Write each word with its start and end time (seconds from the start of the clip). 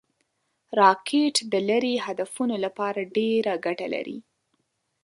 راکټ 0.79 1.35
د 1.51 1.53
لرې 1.69 1.93
هدفونو 2.05 2.55
لپاره 2.65 3.09
ډېره 3.17 3.53
ګټه 3.65 3.87
لري 3.95 4.19